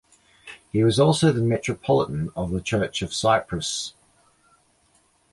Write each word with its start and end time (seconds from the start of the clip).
He 0.71 0.83
was 0.83 0.99
also 0.99 1.31
the 1.31 1.43
Metropolitan 1.43 2.31
of 2.35 2.49
the 2.49 2.59
Church 2.59 3.03
of 3.03 3.13
Cyprus. 3.13 3.93